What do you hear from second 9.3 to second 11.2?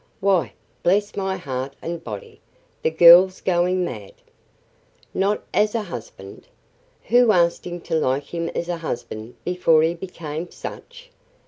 before he became such?